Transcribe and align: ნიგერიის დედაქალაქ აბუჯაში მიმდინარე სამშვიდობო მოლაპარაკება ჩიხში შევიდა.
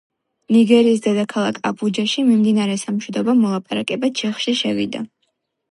ნიგერიის 0.53 1.03
დედაქალაქ 1.07 1.59
აბუჯაში 1.71 2.25
მიმდინარე 2.31 2.81
სამშვიდობო 2.87 3.37
მოლაპარაკება 3.45 4.13
ჩიხში 4.23 4.61
შევიდა. 4.65 5.09